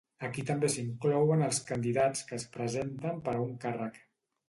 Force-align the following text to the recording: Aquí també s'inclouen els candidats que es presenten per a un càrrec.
Aquí 0.27 0.43
també 0.45 0.69
s'inclouen 0.75 1.45
els 1.49 1.61
candidats 1.69 2.25
que 2.31 2.41
es 2.41 2.49
presenten 2.59 3.25
per 3.29 3.39
a 3.39 3.47
un 3.49 3.57
càrrec. 3.69 4.05